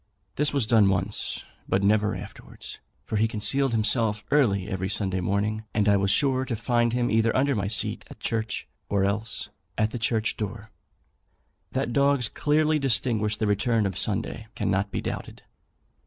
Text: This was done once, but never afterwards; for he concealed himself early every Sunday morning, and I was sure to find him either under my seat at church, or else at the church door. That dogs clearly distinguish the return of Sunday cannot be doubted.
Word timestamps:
This 0.35 0.51
was 0.51 0.65
done 0.65 0.89
once, 0.89 1.43
but 1.69 1.83
never 1.83 2.15
afterwards; 2.15 2.79
for 3.05 3.17
he 3.17 3.27
concealed 3.27 3.71
himself 3.71 4.23
early 4.31 4.67
every 4.67 4.89
Sunday 4.89 5.21
morning, 5.21 5.63
and 5.75 5.87
I 5.87 5.95
was 5.95 6.09
sure 6.09 6.43
to 6.43 6.55
find 6.55 6.91
him 6.91 7.11
either 7.11 7.37
under 7.37 7.53
my 7.55 7.67
seat 7.67 8.03
at 8.09 8.19
church, 8.19 8.67
or 8.89 9.05
else 9.05 9.49
at 9.77 9.91
the 9.91 9.99
church 9.99 10.37
door. 10.37 10.71
That 11.73 11.93
dogs 11.93 12.29
clearly 12.29 12.79
distinguish 12.79 13.37
the 13.37 13.45
return 13.45 13.85
of 13.85 13.95
Sunday 13.95 14.47
cannot 14.55 14.89
be 14.89 15.01
doubted. 15.01 15.43